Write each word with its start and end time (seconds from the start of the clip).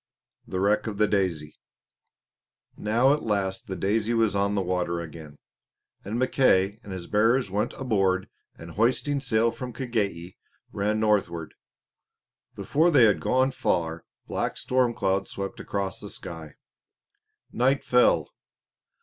The 0.47 0.59
Wreck 0.59 0.87
of 0.87 0.97
the 0.97 1.05
"Daisy" 1.07 1.53
Now 2.75 3.13
at 3.13 3.21
last 3.21 3.67
the 3.67 3.75
Daisy 3.75 4.15
was 4.15 4.35
on 4.35 4.55
the 4.55 4.63
water 4.63 4.99
again; 4.99 5.37
and 6.03 6.17
Mackay 6.17 6.79
and 6.81 6.91
his 6.91 7.05
bearers 7.05 7.51
went 7.51 7.73
aboard 7.73 8.27
and 8.55 8.71
hoisting 8.71 9.19
sail 9.21 9.51
from 9.51 9.73
Kagei 9.73 10.37
ran 10.71 10.99
northward. 10.99 11.53
Before 12.55 12.89
they 12.89 13.03
had 13.03 13.19
gone 13.19 13.51
far 13.51 14.03
black 14.25 14.57
storm 14.57 14.95
clouds 14.95 15.29
swept 15.29 15.59
across 15.59 15.99
the 15.99 16.09
sky. 16.09 16.55
Night 17.51 17.83
fell. 17.83 18.27